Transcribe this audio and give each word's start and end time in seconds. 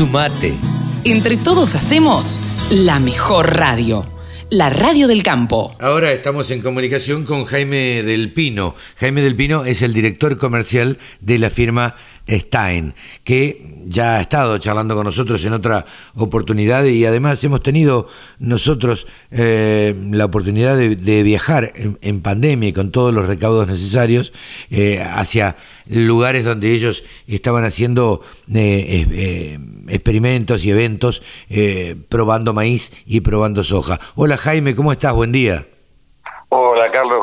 Sumate. 0.00 0.54
Entre 1.04 1.36
todos 1.36 1.74
hacemos 1.74 2.40
la 2.70 2.98
mejor 2.98 3.54
radio. 3.54 4.06
La 4.48 4.70
radio 4.70 5.06
del 5.06 5.22
campo. 5.22 5.76
Ahora 5.78 6.10
estamos 6.10 6.50
en 6.50 6.62
comunicación 6.62 7.26
con 7.26 7.44
Jaime 7.44 8.02
del 8.02 8.32
Pino. 8.32 8.74
Jaime 8.96 9.20
del 9.20 9.36
Pino 9.36 9.66
es 9.66 9.82
el 9.82 9.92
director 9.92 10.38
comercial 10.38 10.98
de 11.20 11.38
la 11.38 11.50
firma 11.50 11.96
Stein, 12.28 12.94
que 13.24 13.84
ya 13.86 14.16
ha 14.16 14.20
estado 14.20 14.58
charlando 14.58 14.94
con 14.94 15.04
nosotros 15.04 15.44
en 15.44 15.52
otra 15.52 15.84
oportunidad 16.14 16.84
y 16.84 17.04
además 17.04 17.42
hemos 17.44 17.62
tenido 17.62 18.08
nosotros 18.38 19.06
eh, 19.30 19.94
la 20.10 20.26
oportunidad 20.26 20.76
de, 20.76 21.22
viajar 21.22 21.72
en, 21.74 22.20
pandemia 22.20 22.68
y 22.68 22.72
con 22.72 22.90
todos 22.90 23.12
los 23.14 23.26
recaudos 23.26 23.66
necesarios 23.66 24.32
eh, 24.70 25.02
hacia 25.02 25.56
lugares 25.86 26.44
donde 26.44 26.72
ellos 26.72 27.04
estaban 27.26 27.64
haciendo 27.64 28.22
eh, 28.54 29.58
experimentos 29.88 30.64
y 30.64 30.70
eventos 30.70 31.22
probando 32.08 32.54
maíz 32.54 32.92
y 33.06 33.20
probando 33.20 33.64
soja. 33.64 34.00
Hola 34.14 34.36
Jaime, 34.36 34.74
¿cómo 34.74 34.92
estás? 34.92 35.14
Buen 35.14 35.32
día. 35.32 35.66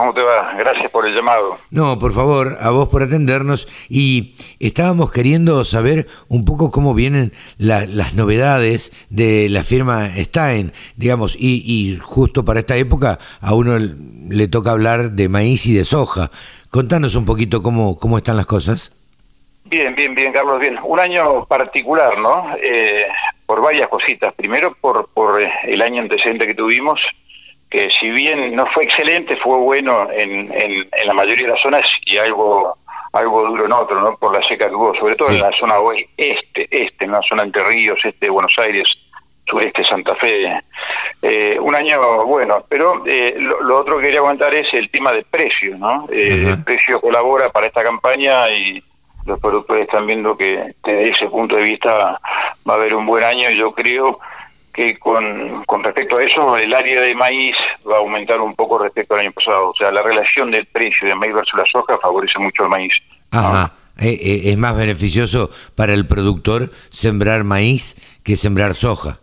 Hola 0.08 0.14
Carlos, 0.14 0.14
¿cómo 0.14 0.14
te 0.14 0.24
va? 0.24 0.54
Gracias 0.58 0.92
por 0.92 1.06
el 1.06 1.14
llamado. 1.14 1.58
No, 1.70 2.00
por 2.00 2.14
favor, 2.14 2.58
a 2.62 2.70
vos 2.70 2.88
por 2.90 3.04
atendernos. 3.04 3.68
Y 3.90 4.36
estábamos 4.60 5.12
queriendo 5.12 5.64
saber 5.66 6.08
un 6.30 6.46
poco 6.46 6.72
cómo 6.72 6.94
vienen 6.94 7.34
las 7.58 8.14
novedades 8.14 8.92
de 9.10 9.50
la 9.50 9.64
firma 9.64 10.08
Stein, 10.08 10.72
digamos, 10.96 11.36
y, 11.38 11.98
justo 12.02 12.46
para 12.46 12.60
esta 12.62 12.78
época 12.78 13.20
a 13.42 13.54
uno 13.54 13.78
le 13.78 14.48
toca 14.48 14.72
hablar 14.72 15.12
de 15.12 15.30
maíz 15.30 15.66
y 15.66 15.74
de 15.74 15.84
soja. 15.84 16.32
Contanos 16.70 17.16
un 17.16 17.26
poquito 17.26 17.62
cómo, 17.62 17.98
cómo 17.98 18.18
están 18.18 18.38
las 18.38 18.46
cosas. 18.46 18.94
Bien, 19.66 19.94
bien, 19.96 20.16
bien, 20.16 20.32
Carlos, 20.32 20.60
bien. 20.60 20.78
Un 20.84 21.00
año 21.00 21.46
particular, 21.46 22.18
¿no? 22.20 22.56
Eh, 22.62 23.08
por 23.46 23.62
varias 23.62 23.90
cositas. 23.90 24.34
Primero, 24.36 24.74
por, 24.80 25.10
por 25.14 25.42
el 25.42 25.82
año 25.82 26.02
antecedente 26.02 26.48
que 26.48 26.54
tuvimos 26.54 27.02
que 27.70 27.90
si 27.90 28.10
bien 28.10 28.56
no 28.56 28.66
fue 28.68 28.86
excelente, 28.86 29.36
fue 29.38 29.58
bueno 29.58 30.10
en, 30.12 30.52
en, 30.54 30.90
la 31.06 31.14
mayoría 31.14 31.46
de 31.46 31.52
las 31.52 31.62
zonas 31.62 31.86
y 32.06 32.18
algo 32.18 32.76
algo 33.14 33.48
duro 33.48 33.66
en 33.66 33.72
otro, 33.72 34.00
¿no? 34.00 34.16
Por 34.18 34.34
la 34.34 34.48
seca 34.48 34.70
que 34.70 34.76
hubo, 34.76 34.94
sobre 34.96 35.16
todo 35.16 35.30
en 35.30 35.40
la 35.40 35.52
zona 35.54 35.80
oeste, 35.80 36.12
este, 36.18 36.68
este, 36.70 37.06
en 37.06 37.12
la 37.12 37.22
zona 37.22 37.44
entre 37.44 37.64
ríos, 37.64 38.00
este 38.04 38.28
de 38.28 38.30
Buenos 38.30 38.54
Aires, 38.60 38.88
sureste 39.46 39.84
Santa 39.84 40.14
Fe. 40.16 40.62
Eh, 41.22 41.58
un 41.60 41.74
año 41.74 42.26
bueno, 42.26 42.64
pero 42.70 43.04
eh, 43.06 43.36
lo, 43.40 43.80
otro 43.80 43.98
que 43.98 44.08
quería 44.08 44.20
comentar 44.20 44.54
es 44.54 44.72
el 44.74 44.90
tema 44.92 45.12
de 45.14 45.24
precio, 45.24 45.78
¿no? 45.78 46.06
Eh, 46.12 46.46
el 46.48 46.64
precio 46.64 47.02
colabora 47.02 47.50
para 47.50 47.68
esta 47.68 47.82
campaña 47.82 48.50
y 48.52 48.84
los 49.26 49.40
productores 49.40 49.86
están 49.86 50.06
viendo 50.06 50.38
que 50.38 50.76
desde 50.84 51.10
ese 51.10 51.28
punto 51.28 51.56
de 51.56 51.64
vista 51.64 52.20
va 52.70 52.74
a 52.74 52.78
haber 52.78 52.94
un 52.94 53.06
buen 53.06 53.24
año 53.24 53.50
y 53.50 53.58
yo 53.58 53.74
creo 53.74 54.20
que 54.78 55.00
con, 55.00 55.64
con 55.66 55.84
respecto 55.84 56.18
a 56.18 56.24
eso 56.24 56.56
el 56.56 56.72
área 56.72 57.02
de 57.02 57.16
maíz 57.16 57.56
va 57.90 57.96
a 57.96 58.00
aumentar 58.00 58.40
un 58.40 58.54
poco 58.54 58.78
respecto 58.78 59.16
al 59.16 59.22
año 59.22 59.32
pasado. 59.32 59.72
O 59.72 59.74
sea, 59.74 59.92
la 59.92 60.04
relación 60.04 60.52
del 60.52 60.68
precio 60.68 61.08
de 61.08 61.16
maíz 61.16 61.34
versus 61.34 61.58
la 61.58 61.66
soja 61.66 61.98
favorece 62.00 62.38
mucho 62.38 62.64
al 62.64 62.70
maíz. 62.70 62.94
Ajá. 63.32 63.74
Eh, 64.00 64.10
eh, 64.22 64.42
es 64.52 64.58
más 64.58 64.78
beneficioso 64.78 65.50
para 65.76 65.96
el 65.96 66.06
productor 66.06 66.70
sembrar 66.92 67.44
maíz 67.44 67.96
que 68.24 68.38
sembrar 68.38 68.76
soja. 68.76 69.20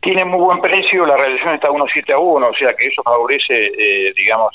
Tiene 0.00 0.24
muy 0.24 0.40
buen 0.40 0.62
precio, 0.62 1.04
la 1.04 1.18
relación 1.18 1.52
está 1.52 1.68
1,7 1.68 2.14
a 2.14 2.18
1, 2.18 2.48
o 2.48 2.54
sea 2.54 2.72
que 2.72 2.86
eso 2.86 3.02
favorece, 3.02 3.66
eh, 3.78 4.14
digamos, 4.16 4.50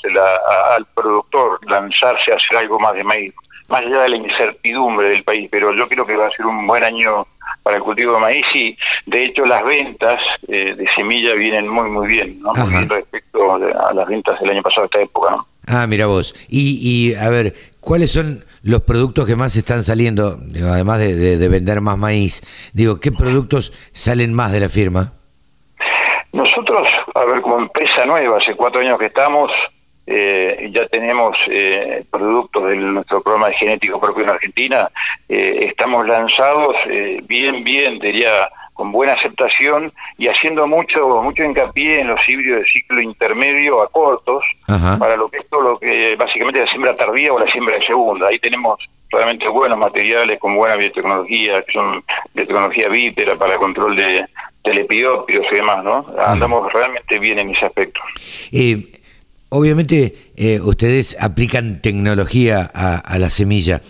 al 0.76 0.84
productor 0.86 1.60
lanzarse 1.70 2.32
a 2.32 2.34
hacer 2.34 2.56
algo 2.56 2.80
más 2.80 2.94
de 2.94 3.04
maíz, 3.04 3.32
más 3.68 3.82
allá 3.82 4.02
de 4.02 4.08
la 4.08 4.16
incertidumbre 4.16 5.10
del 5.10 5.22
país, 5.22 5.48
pero 5.52 5.72
yo 5.72 5.86
creo 5.86 6.04
que 6.04 6.16
va 6.16 6.26
a 6.26 6.30
ser 6.32 6.46
un 6.46 6.66
buen 6.66 6.82
año 6.82 7.28
para 7.66 7.78
el 7.78 7.82
cultivo 7.82 8.12
de 8.12 8.20
maíz 8.20 8.46
y 8.54 8.78
de 9.06 9.24
hecho 9.24 9.44
las 9.44 9.64
ventas 9.64 10.22
eh, 10.46 10.76
de 10.76 10.86
semilla 10.94 11.34
vienen 11.34 11.66
muy 11.66 11.90
muy 11.90 12.06
bien 12.06 12.40
¿no? 12.40 12.52
respecto 12.88 13.54
a 13.54 13.92
las 13.92 14.06
ventas 14.06 14.38
del 14.38 14.50
año 14.50 14.62
pasado 14.62 14.84
esta 14.84 15.00
época 15.00 15.32
¿no? 15.32 15.48
ah 15.66 15.84
mira 15.88 16.06
vos 16.06 16.32
y, 16.48 16.78
y 16.80 17.16
a 17.16 17.28
ver 17.28 17.54
cuáles 17.80 18.12
son 18.12 18.44
los 18.62 18.82
productos 18.82 19.26
que 19.26 19.34
más 19.34 19.56
están 19.56 19.82
saliendo 19.82 20.38
además 20.62 21.00
de, 21.00 21.36
de, 21.38 21.48
vender 21.48 21.80
más 21.80 21.98
maíz 21.98 22.40
digo 22.72 23.00
qué 23.00 23.10
productos 23.10 23.72
salen 23.90 24.32
más 24.32 24.52
de 24.52 24.60
la 24.60 24.68
firma 24.68 25.14
nosotros 26.32 26.88
a 27.16 27.24
ver 27.24 27.40
como 27.40 27.58
empresa 27.58 28.06
nueva 28.06 28.38
hace 28.38 28.54
cuatro 28.54 28.80
años 28.80 28.96
que 28.96 29.06
estamos 29.06 29.50
eh, 30.06 30.70
ya 30.72 30.86
tenemos 30.88 31.36
eh, 31.48 32.04
productos 32.10 32.68
de 32.68 32.76
nuestro 32.76 33.20
programa 33.22 33.48
de 33.48 33.54
genético 33.54 34.00
propio 34.00 34.24
en 34.24 34.30
Argentina, 34.30 34.90
eh, 35.28 35.66
estamos 35.68 36.06
lanzados 36.06 36.76
eh, 36.88 37.20
bien, 37.24 37.64
bien, 37.64 37.98
diría, 37.98 38.48
con 38.72 38.92
buena 38.92 39.14
aceptación 39.14 39.92
y 40.18 40.28
haciendo 40.28 40.66
mucho 40.66 41.22
mucho 41.22 41.42
hincapié 41.42 42.00
en 42.00 42.08
los 42.08 42.28
híbridos 42.28 42.60
de 42.60 42.66
ciclo 42.66 43.00
intermedio 43.00 43.82
a 43.82 43.88
cortos, 43.88 44.44
para 44.98 45.16
lo 45.16 45.28
que 45.28 45.38
esto 45.38 45.60
lo 45.60 45.78
que 45.78 46.14
básicamente 46.16 46.60
la 46.60 46.66
siembra 46.66 46.94
tardía 46.94 47.32
o 47.32 47.38
la 47.38 47.50
siembra 47.50 47.76
de 47.76 47.86
segunda. 47.86 48.28
Ahí 48.28 48.38
tenemos 48.38 48.78
realmente 49.10 49.48
buenos 49.48 49.78
materiales 49.78 50.38
con 50.38 50.54
buena 50.54 50.76
biotecnología, 50.76 51.62
que 51.62 51.72
son 51.72 52.04
biotecnología 52.34 52.88
vítera 52.88 53.36
para 53.36 53.56
control 53.56 53.96
de, 53.96 54.26
del 54.62 54.78
epidópidos 54.78 55.46
y 55.50 55.54
demás, 55.54 55.82
¿no? 55.82 56.04
Andamos 56.18 56.70
realmente 56.72 57.18
bien 57.18 57.38
en 57.38 57.50
ese 57.50 57.66
aspecto. 57.66 58.00
Eh, 58.52 58.78
Obviamente 59.56 60.12
eh, 60.36 60.60
ustedes 60.60 61.16
aplican 61.18 61.80
tecnología 61.80 62.70
a, 62.74 63.18
la 63.18 63.30
semilla. 63.30 63.80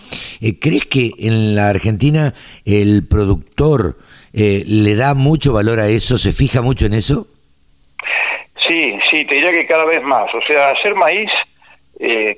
Eh, 0.40 0.60
¿Crees 0.60 0.86
que 0.86 1.10
en 1.18 1.56
la 1.56 1.68
Argentina 1.70 2.34
el 2.64 3.04
productor 3.08 3.96
eh, 4.32 4.62
le 4.64 4.94
da 4.94 5.14
mucho 5.14 5.52
valor 5.52 5.80
a 5.80 5.88
eso, 5.88 6.18
se 6.18 6.32
fija 6.32 6.62
mucho 6.62 6.86
en 6.86 6.94
eso? 6.94 7.26
Sí, 8.64 8.96
sí, 9.10 9.24
te 9.24 9.34
diría 9.34 9.50
que 9.50 9.66
cada 9.66 9.84
vez 9.86 10.00
más. 10.04 10.32
O 10.34 10.42
sea, 10.42 10.70
hacer 10.70 10.94
maíz 10.94 11.30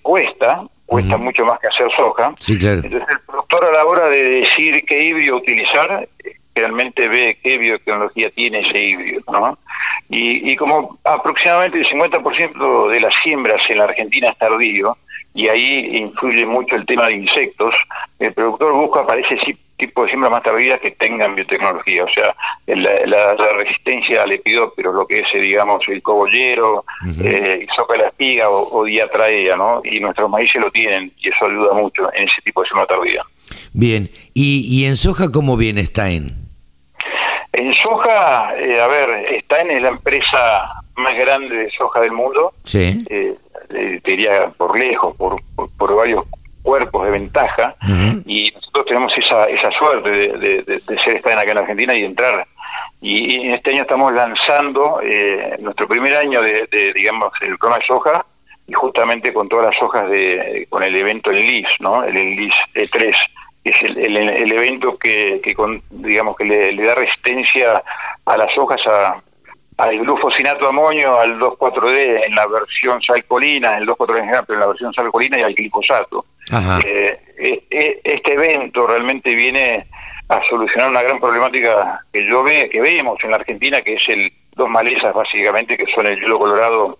cuesta, 0.03 0.63
cuesta 0.87 1.19
mucho 1.19 1.45
más 1.45 1.61
que 1.61 1.67
hacer 1.67 1.91
soja. 1.95 2.33
Sí, 2.41 2.57
claro. 2.57 2.81
Entonces 2.83 3.09
el 3.11 3.21
productor 3.27 3.67
a 3.67 3.73
la 3.73 3.85
hora 3.85 4.09
de 4.09 4.23
decir 4.23 4.83
qué 4.87 5.05
híbrido 5.05 5.37
utilizar, 5.37 6.09
realmente 6.55 7.09
ve 7.09 7.37
qué 7.43 7.59
biotecnología 7.59 8.31
tiene 8.31 8.61
ese 8.61 8.83
híbrido, 8.83 9.23
¿no? 9.31 9.59
Y, 10.11 10.57
como 10.57 10.99
aproximadamente 11.05 11.81
el 11.81 11.87
50% 11.87 12.91
de 12.91 13.01
las 13.01 13.15
siembras 13.23 13.61
en 13.69 13.79
la 13.79 13.85
Argentina 13.85 14.29
es 14.31 14.39
tardío, 14.39 14.97
y 15.35 15.49
ahí 15.49 15.99
influye 15.99 16.47
mucho 16.47 16.77
el 16.77 16.87
tema 16.87 17.09
de 17.09 17.15
insectos, 17.15 17.75
el 18.19 18.33
productor 18.33 18.73
busca 18.73 19.07
para 19.07 19.21
ese 19.21 19.37
tipo 19.77 20.03
de 20.03 20.09
siembra 20.09 20.31
más 20.31 20.43
tardía 20.43 20.79
que 20.79 20.93
tengan 20.93 21.35
biotecnología, 21.35 22.05
o 22.05 22.09
sea, 22.09 22.35
la, 22.67 23.35
resistencia 23.59 24.23
al 24.23 24.33
epidóptero, 24.33 24.93
lo 24.93 25.07
que 25.07 25.21
es, 25.21 25.27
digamos, 25.35 25.87
el 25.89 26.03
cobollero, 26.03 26.85
eh, 27.23 27.67
soca 27.77 27.97
la 27.99 28.09
espiga 28.09 28.49
o, 28.49 28.85
diatraea, 28.85 29.57
¿no? 29.57 29.83
Y 29.85 30.01
nuestros 30.01 30.31
maíces 30.31 30.61
lo 30.61 30.71
tienen, 30.71 31.13
y 31.19 31.29
eso 31.29 31.45
ayuda 31.45 31.75
mucho 31.75 32.11
en 32.15 32.25
ese 32.25 32.41
tipo 32.43 32.63
de 32.63 32.69
siembra 32.69 32.87
tardía. 32.87 33.23
Bien, 33.75 34.09
¿y, 34.33 34.67
y 34.67 34.87
en 34.87 34.97
soja 34.97 35.31
cómo 35.31 35.57
viene 35.57 35.85
Stein? 35.85 36.48
En 37.59 37.75
soja, 37.75 38.55
eh, 38.57 38.81
a 38.81 38.87
ver, 38.87 39.43
Stein 39.43 39.73
es 39.73 39.83
la 39.83 39.89
empresa 39.89 40.81
más 40.95 41.17
grande 41.17 41.57
de 41.57 41.71
soja 41.71 42.01
del 42.01 42.13
mundo. 42.13 42.53
Sí. 42.63 43.05
Eh, 43.11 43.37
te 43.69 44.11
diría 44.13 44.49
por 44.57 44.79
lejos, 44.79 45.17
por, 45.17 45.43
por, 45.77 45.97
varios 45.97 46.25
cuerpos 46.63 47.05
de 47.05 47.11
ventaja. 47.11 47.75
Y 48.25 48.53
nosotros 48.55 48.87
tenemos 48.87 49.19
esa, 49.19 49.47
esa 49.47 49.73
suerte 49.73 50.09
de, 50.09 50.63
de, 50.63 50.99
ser 50.99 51.19
Stein 51.19 51.37
acá 51.37 51.51
en 51.51 51.59
Argentina 51.59 51.97
y 51.97 52.05
entrar. 52.05 52.47
Y, 53.01 53.47
en 53.47 53.55
este 53.55 53.73
año 53.73 53.83
estamos 53.83 54.13
lanzando 54.13 55.01
eh, 55.03 55.57
nuestro 55.59 55.89
primer 55.89 56.17
año 56.17 56.41
de, 56.41 56.93
digamos, 56.95 57.33
el 57.41 57.59
programa 57.59 57.81
de 57.81 57.87
soja 57.87 58.27
y 58.69 58.73
justamente 58.73 59.33
con 59.33 59.49
todas 59.49 59.75
las 59.75 59.83
hojas 59.83 60.09
de, 60.09 60.65
con 60.71 60.85
el 60.85 60.95
evento 60.95 61.33
el 61.33 61.45
LIS, 61.45 61.69
¿no? 61.81 62.05
El 62.05 62.37
LIS 62.37 62.55
E3 62.75 63.17
es 63.69 63.83
el, 63.83 64.17
el, 64.17 64.53
evento 64.53 64.97
que, 64.99 65.41
que 65.43 65.55
digamos 65.91 66.37
que 66.37 66.45
le, 66.45 66.85
da 66.85 66.95
resistencia 66.95 67.83
a 68.25 68.37
las 68.37 68.57
hojas 68.59 68.81
a, 68.87 69.23
al 69.79 69.99
glufosinato 69.99 70.69
amonio, 70.69 71.19
al 71.19 71.39
2,4-D 71.39 72.27
en 72.27 72.35
la 72.35 72.47
versión 72.47 73.01
salcolina, 73.03 73.79
el 73.79 73.87
2,4-D 73.87 74.19
en 74.19 74.55
en 74.55 74.61
la 74.61 74.67
versión 74.67 74.93
salcolina 74.93 75.39
y 75.39 75.43
al 75.43 75.55
glifosato. 75.55 76.25
Eh, 76.85 77.19
e, 77.39 77.63
e, 77.71 78.01
este 78.03 78.33
evento 78.33 78.87
realmente 78.87 79.35
viene 79.35 79.87
a 80.29 80.43
solucionar 80.49 80.91
una 80.91 81.03
gran 81.03 81.21
problemática 81.21 82.01
que 82.13 82.27
yo 82.27 82.43
ve, 82.43 82.69
que 82.71 82.81
vemos 82.81 83.19
en 83.23 83.31
la 83.31 83.37
Argentina, 83.37 83.81
que 83.81 83.95
es 83.95 84.09
el 84.09 84.33
dos 84.57 84.69
malezas 84.69 85.15
básicamente, 85.15 85.77
que 85.77 85.87
son 85.95 86.07
el 86.07 86.21
hielo 86.21 86.39
colorado 86.39 86.99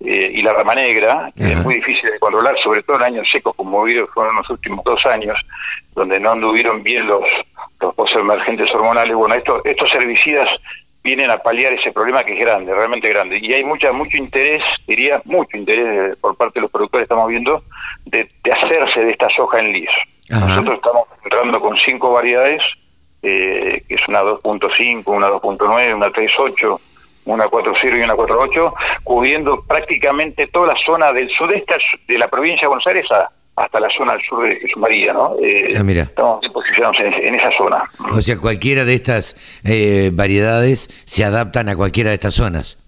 eh, 0.00 0.30
y 0.34 0.42
la 0.42 0.52
rama 0.52 0.74
negra, 0.74 1.32
que 1.36 1.52
es 1.52 1.64
muy 1.64 1.76
difícil 1.76 2.10
de 2.10 2.18
controlar, 2.18 2.56
sobre 2.58 2.82
todo 2.82 2.96
en 2.98 3.02
años 3.04 3.30
secos 3.30 3.54
como 3.56 3.84
fueron 4.12 4.36
los 4.36 4.50
últimos 4.50 4.84
dos 4.84 5.04
años, 5.06 5.38
donde 5.94 6.20
no 6.20 6.32
anduvieron 6.32 6.82
bien 6.82 7.06
los, 7.06 7.24
los 7.80 8.14
emergentes 8.14 8.72
hormonales. 8.74 9.16
Bueno, 9.16 9.34
estos, 9.34 9.64
estos 9.64 9.94
herbicidas 9.94 10.48
vienen 11.02 11.30
a 11.30 11.38
paliar 11.38 11.72
ese 11.72 11.92
problema 11.92 12.24
que 12.24 12.34
es 12.34 12.40
grande, 12.40 12.74
realmente 12.74 13.08
grande. 13.08 13.38
Y 13.40 13.52
hay 13.52 13.64
mucha 13.64 13.92
mucho 13.92 14.16
interés, 14.16 14.62
diría 14.86 15.22
mucho 15.24 15.56
interés 15.56 16.16
por 16.18 16.36
parte 16.36 16.58
de 16.58 16.62
los 16.62 16.70
productores, 16.70 17.04
estamos 17.04 17.28
viendo, 17.28 17.62
de, 18.04 18.28
hacerse 18.52 19.04
de 19.04 19.12
esta 19.12 19.30
soja 19.30 19.60
en 19.60 19.72
liso. 19.72 19.92
Nosotros 20.28 20.76
estamos 20.76 21.04
entrando 21.22 21.60
con 21.60 21.76
cinco 21.76 22.12
variedades 22.12 22.62
eh, 23.22 23.82
que 23.88 23.94
es 23.94 24.08
una 24.08 24.22
2.5, 24.22 25.02
una 25.06 25.28
2.9, 25.28 25.94
una 25.94 26.08
3.8, 26.12 26.80
una 27.24 27.46
4.0 27.46 27.98
y 27.98 28.02
una 28.02 28.14
4.8, 28.14 28.74
cubriendo 29.06 29.62
prácticamente 29.62 30.48
toda 30.48 30.74
la 30.74 30.76
zona 30.84 31.12
del 31.12 31.30
sudeste 31.30 31.76
de 32.08 32.18
la 32.18 32.26
provincia 32.26 32.62
de 32.62 32.66
Buenos 32.66 32.86
Aires 32.88 33.06
hasta 33.54 33.78
la 33.78 33.88
zona 33.88 34.14
al 34.14 34.22
sur 34.22 34.42
de 34.42 34.56
Jesús 34.56 34.76
María, 34.78 35.12
¿no? 35.12 35.36
Eh, 35.40 35.76
ah, 35.78 35.84
mira. 35.84 36.02
Estamos 36.02 36.48
posicionados 36.48 36.98
en, 36.98 37.34
esa 37.36 37.52
zona. 37.52 37.84
O 38.10 38.20
sea, 38.20 38.36
cualquiera 38.38 38.84
de 38.84 38.94
estas 38.94 39.36
eh, 39.64 40.10
variedades 40.12 40.88
se 41.04 41.24
adaptan 41.24 41.68
a 41.68 41.76
cualquiera 41.76 42.10
de 42.10 42.14
estas 42.14 42.34
zonas. 42.34 42.82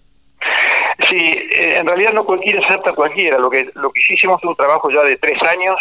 Sí, 1.08 1.16
eh, 1.16 1.76
en 1.78 1.86
realidad 1.86 2.12
no 2.12 2.24
cualquiera 2.24 2.60
se 2.62 2.66
adapta 2.66 2.90
a 2.90 2.94
cualquiera. 2.94 3.38
Lo 3.38 3.48
que, 3.48 3.70
lo 3.74 3.92
que 3.92 4.00
sí 4.00 4.14
hicimos 4.14 4.40
fue 4.40 4.50
un 4.50 4.56
trabajo 4.56 4.90
ya 4.90 5.04
de 5.04 5.16
tres 5.18 5.40
años 5.44 5.76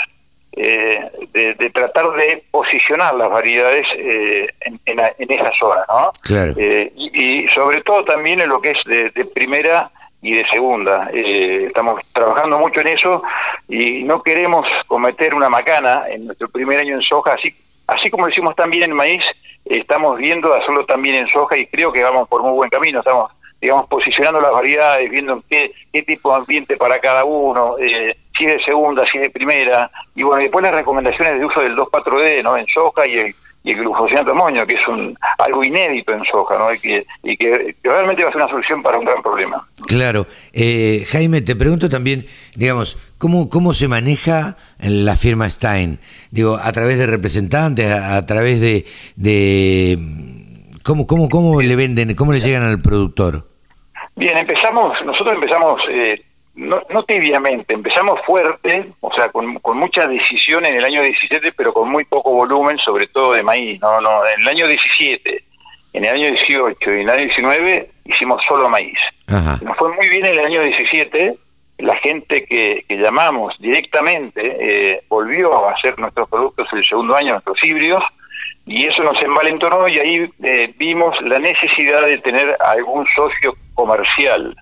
eh, 0.59 1.11
de, 1.33 1.69
tratar 1.69 2.11
de 2.13 2.43
posicionar 2.49 3.13
las 3.13 3.29
variedades 3.29 3.85
eh, 3.95 4.47
en, 4.85 5.31
esa 5.31 5.51
zona, 5.53 5.83
¿no? 5.87 6.11
Claro. 6.21 6.53
Y, 6.57 7.47
sobre 7.53 7.81
todo 7.81 8.03
también 8.05 8.39
en 8.39 8.49
lo 8.49 8.59
que 8.59 8.71
es 8.71 8.83
de, 8.85 9.25
primera 9.35 9.91
y 10.27 10.33
de 10.33 10.45
segunda. 10.47 11.09
estamos 11.13 12.01
trabajando 12.11 12.59
mucho 12.59 12.81
en 12.81 12.87
eso 12.87 13.23
y 13.69 14.03
no 14.03 14.21
queremos 14.21 14.67
cometer 14.87 15.33
una 15.33 15.49
macana 15.49 16.03
en 16.09 16.25
nuestro 16.25 16.49
primer 16.49 16.79
año 16.79 16.95
en 16.95 17.01
soja, 17.01 17.33
así, 17.33 17.55
así 17.87 18.09
como 18.09 18.25
lo 18.25 18.31
hicimos 18.31 18.53
también 18.55 18.83
en 18.83 18.93
maíz, 18.93 19.23
estamos 19.63 20.17
viendo 20.17 20.53
hacerlo 20.53 20.85
también 20.85 21.15
en 21.15 21.29
soja 21.29 21.57
y 21.57 21.65
creo 21.67 21.93
que 21.93 22.03
vamos 22.03 22.27
por 22.27 22.43
muy 22.43 22.51
buen 22.51 22.69
camino, 22.69 22.99
estamos 22.99 23.31
digamos 23.61 23.87
posicionando 23.87 24.41
las 24.41 24.51
variedades, 24.51 25.09
viendo 25.09 25.41
qué, 25.49 25.71
qué 25.93 26.03
tipo 26.03 26.29
de 26.31 26.37
ambiente 26.39 26.75
para 26.75 26.99
cada 26.99 27.23
uno, 27.23 27.77
eh, 27.79 28.15
si 28.37 28.45
de 28.45 28.61
segunda, 28.63 29.07
si 29.07 29.17
de 29.17 29.29
primera, 29.29 29.89
y 30.13 30.23
bueno, 30.23 30.41
después 30.41 30.61
las 30.61 30.75
recomendaciones 30.75 31.39
de 31.39 31.45
uso 31.45 31.61
del 31.61 31.75
2,4-D, 31.75 32.43
¿no? 32.43 32.55
En 32.55 32.67
soja 32.67 33.07
y 33.07 33.17
el, 33.17 33.35
y 33.63 33.71
el 33.71 33.77
glufosinato 33.79 34.31
amonio, 34.31 34.65
que 34.65 34.75
es 34.75 34.87
un 34.87 35.17
algo 35.37 35.63
inédito 35.63 36.13
en 36.13 36.23
soja, 36.25 36.57
¿no? 36.57 36.73
Y 36.73 36.79
que, 36.79 37.05
y 37.23 37.37
que, 37.37 37.75
realmente 37.83 38.23
va 38.23 38.29
a 38.29 38.31
ser 38.31 38.41
una 38.41 38.49
solución 38.49 38.81
para 38.81 38.97
un 38.97 39.05
gran 39.05 39.21
problema. 39.21 39.67
Claro. 39.87 40.25
Eh, 40.53 41.05
Jaime, 41.09 41.41
te 41.41 41.55
pregunto 41.55 41.89
también, 41.89 42.25
digamos, 42.55 42.97
¿cómo, 43.17 43.49
cómo 43.49 43.73
se 43.73 43.87
maneja 43.87 44.55
la 44.79 45.15
firma 45.17 45.49
Stein? 45.49 45.99
Digo, 46.31 46.57
a 46.61 46.71
través 46.71 46.97
de 46.97 47.07
representantes, 47.07 47.91
a, 47.91 48.25
través 48.25 48.61
de... 48.61 48.85
de 49.15 49.97
¿Cómo, 50.83 51.05
cómo, 51.05 51.27
¿Cómo 51.27 51.61
le 51.61 51.75
venden, 51.75 52.15
cómo 52.15 52.31
le 52.31 52.39
llegan 52.39 52.63
al 52.63 52.81
productor? 52.81 53.45
Bien, 54.15 54.37
empezamos, 54.37 54.97
nosotros 55.05 55.35
empezamos 55.35 55.81
eh, 55.91 56.23
no, 56.57 56.81
no 56.89 57.03
tibiamente, 57.03 57.73
empezamos 57.73 58.19
fuerte, 58.25 58.87
o 59.01 59.13
sea, 59.13 59.29
con, 59.29 59.59
con 59.59 59.77
mucha 59.77 60.07
decisión 60.07 60.65
en 60.65 60.75
el 60.75 60.83
año 60.83 61.03
17, 61.03 61.51
pero 61.51 61.71
con 61.71 61.89
muy 61.89 62.03
poco 62.03 62.31
volumen, 62.31 62.79
sobre 62.79 63.07
todo 63.07 63.33
de 63.33 63.43
maíz. 63.43 63.79
No, 63.79 64.01
no, 64.01 64.25
en 64.25 64.41
el 64.41 64.47
año 64.47 64.67
17, 64.67 65.43
en 65.93 66.05
el 66.05 66.13
año 66.15 66.27
18 66.29 66.91
y 66.91 66.93
en 66.93 67.01
el 67.01 67.09
año 67.09 67.25
19 67.25 67.91
hicimos 68.05 68.43
solo 68.47 68.69
maíz. 68.69 68.97
Nos 69.27 69.77
fue 69.77 69.93
muy 69.93 70.09
bien 70.09 70.25
en 70.25 70.33
el 70.33 70.45
año 70.45 70.61
17, 70.63 71.37
la 71.77 71.95
gente 71.97 72.45
que, 72.45 72.83
que 72.87 72.97
llamamos 72.97 73.55
directamente 73.59 74.57
eh, 74.59 75.03
volvió 75.09 75.63
a 75.67 75.73
hacer 75.73 75.97
nuestros 75.99 76.27
productos 76.27 76.67
el 76.73 76.83
segundo 76.83 77.15
año, 77.15 77.33
nuestros 77.33 77.63
híbridos, 77.63 78.03
y 78.65 78.85
eso 78.85 79.03
nos 79.03 79.21
envalentonó 79.21 79.87
y 79.87 79.99
ahí 79.99 80.29
eh, 80.43 80.73
vimos 80.77 81.19
la 81.21 81.39
necesidad 81.39 82.03
de 82.05 82.17
tener 82.17 82.57
algún 82.59 83.05
socio 83.15 83.55
comercial. 83.75 84.55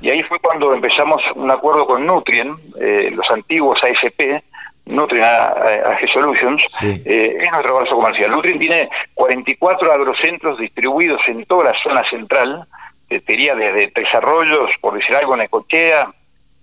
Y 0.00 0.10
ahí 0.10 0.22
fue 0.24 0.38
cuando 0.40 0.74
empezamos 0.74 1.22
un 1.34 1.50
acuerdo 1.50 1.86
con 1.86 2.04
Nutrien, 2.06 2.56
eh, 2.80 3.10
los 3.14 3.30
antiguos 3.30 3.80
ASP, 3.82 4.42
Nutrien 4.86 5.24
AG 5.24 6.08
Solutions, 6.12 6.62
eh, 6.82 7.36
es 7.40 7.50
nuestro 7.50 7.76
brazo 7.76 7.94
comercial. 7.94 8.30
Nutrien 8.30 8.58
tiene 8.58 8.90
44 9.14 9.92
agrocentros 9.92 10.58
distribuidos 10.58 11.22
en 11.28 11.44
toda 11.44 11.72
la 11.72 11.74
zona 11.82 12.02
central, 12.08 12.66
que 13.08 13.20
sería 13.20 13.54
desde 13.54 13.92
Desarrollos, 13.94 14.70
por 14.80 14.94
decir 14.94 15.14
algo, 15.14 15.36
Necochea, 15.36 16.12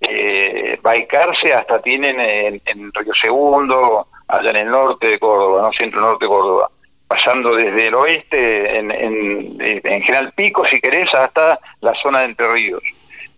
eh, 0.01 0.77
Baicarse, 0.81 1.53
hasta 1.53 1.81
tienen 1.81 2.19
en, 2.19 2.61
en 2.65 2.91
Río 2.93 3.13
Segundo, 3.13 4.07
allá 4.27 4.49
en 4.49 4.55
el 4.57 4.69
norte 4.69 5.07
de 5.07 5.19
Córdoba, 5.19 5.61
¿no? 5.63 5.71
centro-norte 5.71 6.25
de 6.25 6.29
Córdoba 6.29 6.69
pasando 7.09 7.55
desde 7.55 7.87
el 7.87 7.95
oeste, 7.95 8.77
en, 8.77 8.91
en, 8.91 10.01
General 10.03 10.31
Pico, 10.33 10.63
si 10.67 10.79
querés, 10.79 11.11
hasta 11.11 11.59
la 11.81 11.93
zona 11.95 12.19
de 12.19 12.25
Entre 12.25 12.47
Ríos. 12.47 12.83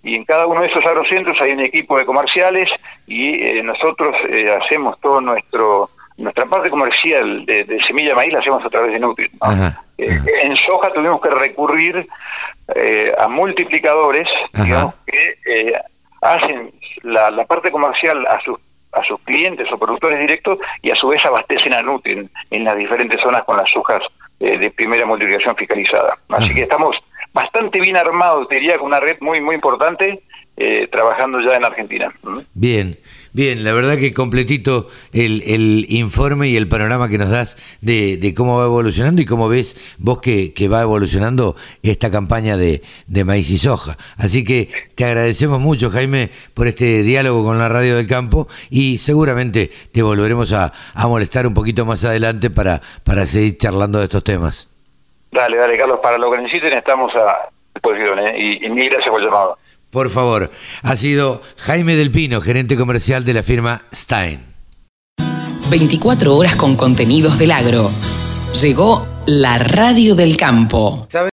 Y 0.04 0.16
en 0.16 0.26
cada 0.26 0.46
uno 0.46 0.60
de 0.60 0.68
esos 0.68 0.86
agrocentros 0.86 1.40
hay 1.40 1.54
un 1.54 1.62
equipo 1.62 1.98
de 1.98 2.06
comerciales 2.06 2.70
y 3.08 3.42
eh, 3.42 3.64
nosotros 3.64 4.18
eh, 4.28 4.52
hacemos 4.62 5.00
todo 5.00 5.22
nuestro 5.22 5.90
nuestra 6.18 6.46
parte 6.46 6.70
comercial 6.70 7.46
de, 7.46 7.82
semilla 7.88 8.14
maíz 8.14 8.34
la 8.34 8.40
hacemos 8.40 8.64
a 8.64 8.70
través 8.70 8.92
de 8.92 9.00
Nutri. 9.00 9.32
Eh, 9.98 10.20
en 10.44 10.56
soja 10.58 10.92
tuvimos 10.94 11.22
que 11.22 11.30
recurrir 11.30 12.08
a 13.18 13.28
multiplicadores 13.28 14.28
digamos, 14.54 14.94
que 15.06 15.74
hacen 16.22 16.72
la, 17.04 17.32
la 17.32 17.46
parte 17.46 17.72
comercial 17.72 18.26
a 18.28 18.40
sus 18.42 18.60
a 18.92 19.04
sus 19.04 19.20
clientes 19.22 19.72
o 19.72 19.78
productores 19.78 20.20
directos 20.20 20.60
y 20.82 20.92
a 20.92 20.96
su 20.96 21.08
vez 21.08 21.24
abastecen 21.26 21.74
a 21.74 21.82
Nutri 21.82 22.28
en, 22.50 22.64
las 22.64 22.78
diferentes 22.78 23.22
zonas 23.22 23.44
con 23.44 23.58
las 23.58 23.70
sojas 23.70 24.02
eh, 24.40 24.58
de 24.58 24.72
primera 24.72 25.06
multiplicación 25.06 25.56
fiscalizada. 25.56 26.18
Así 26.30 26.54
que 26.54 26.64
estamos 26.64 26.98
bastante 27.34 27.80
bien 27.80 27.98
armados, 27.98 28.48
diría, 28.50 28.78
con 28.78 28.88
una 28.88 29.00
red 29.00 29.18
muy, 29.22 29.40
muy 29.40 29.56
importante 29.56 30.22
eh, 30.58 30.88
trabajando 30.92 31.40
ya 31.42 31.56
en 31.56 31.66
Argentina. 31.66 32.12
Bien. 32.54 32.98
Bien, 33.34 33.64
la 33.64 33.72
verdad 33.72 33.98
que 33.98 34.14
completito 34.14 34.90
el, 35.14 35.42
el 35.44 35.86
informe 35.88 36.50
y 36.50 36.58
el 36.58 36.68
panorama 36.68 37.08
que 37.08 37.18
nos 37.18 37.30
das 37.30 37.56
de, 37.80 38.18
de, 38.18 38.34
cómo 38.34 38.58
va 38.58 38.66
evolucionando 38.66 39.22
y 39.22 39.26
cómo 39.26 39.48
ves 39.48 39.96
vos 39.98 40.20
que, 40.20 40.54
que 40.54 40.68
va 40.68 40.82
evolucionando 40.82 41.56
esta 41.82 42.12
campaña 42.12 42.58
de, 42.58 42.82
de, 43.08 43.24
maíz 43.24 43.50
y 43.50 43.58
soja. 43.58 43.98
Así 44.18 44.44
que 44.44 44.70
te 44.96 45.06
agradecemos 45.06 45.62
mucho, 45.62 45.90
Jaime, 45.90 46.30
por 46.54 46.68
este 46.68 47.04
diálogo 47.04 47.46
con 47.46 47.58
la 47.58 47.70
Radio 47.70 47.96
del 47.96 48.08
Campo 48.08 48.50
y 48.70 48.98
seguramente 48.98 49.72
te 49.94 50.02
volveremos 50.02 50.52
a, 50.52 50.74
a 50.94 51.08
molestar 51.08 51.48
un 51.48 51.54
poquito 51.54 51.86
más 51.86 52.04
adelante 52.04 52.50
para, 52.50 52.82
para 53.06 53.26
seguir 53.26 53.58
charlando 53.58 54.00
de 54.00 54.06
estos 54.06 54.26
temas. 54.26 54.68
Dale, 55.32 55.56
dale, 55.56 55.78
Carlos, 55.78 56.00
para 56.04 56.18
lo 56.18 56.30
que 56.30 56.40
necesiten 56.40 56.74
estamos 56.74 57.16
a 57.16 57.50
disposición 57.74 58.20
¿eh? 58.20 58.34
y, 58.38 58.66
y 58.66 58.70
mil 58.70 58.90
gracias 58.90 59.10
por 59.10 59.22
el 59.22 59.28
llamado. 59.28 59.58
Por 59.92 60.10
favor, 60.10 60.52
ha 60.84 60.96
sido 60.96 61.42
Jaime 61.58 61.98
Del 61.98 62.12
Pino, 62.12 62.42
gerente 62.42 62.78
comercial 62.78 63.26
de 63.26 63.34
la 63.34 63.44
firma 63.44 63.84
Stein. 63.94 64.40
24 65.70 66.36
horas 66.36 66.56
con 66.56 66.76
contenidos 66.76 67.38
del 67.38 67.52
agro. 67.52 67.92
Llegó 68.62 69.06
la 69.26 69.58
radio 69.58 70.16
del 70.16 70.38
campo. 70.38 71.08